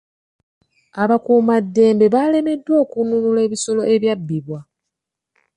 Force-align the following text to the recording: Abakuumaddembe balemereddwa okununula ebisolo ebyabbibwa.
Abakuumaddembe 1.01 2.05
balemereddwa 2.13 2.75
okununula 2.83 3.39
ebisolo 3.45 3.81
ebyabbibwa. 3.93 4.59